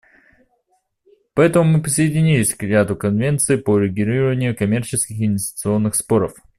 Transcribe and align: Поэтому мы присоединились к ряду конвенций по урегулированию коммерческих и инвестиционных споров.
Поэтому 1.35 1.73
мы 1.73 1.83
присоединились 1.83 2.55
к 2.55 2.63
ряду 2.63 2.95
конвенций 2.95 3.59
по 3.59 3.73
урегулированию 3.73 4.55
коммерческих 4.57 5.19
и 5.19 5.27
инвестиционных 5.27 5.93
споров. 5.93 6.33